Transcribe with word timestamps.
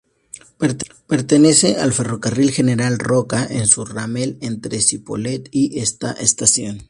Pertenece 1.05 1.75
al 1.79 1.93
Ferrocarril 1.93 2.49
General 2.49 2.97
Roca 2.97 3.45
en 3.47 3.67
su 3.67 3.85
ramal 3.85 4.35
entre 4.41 4.81
Cipolletti 4.81 5.69
y 5.75 5.79
Ésta 5.79 6.11
Estación. 6.13 6.79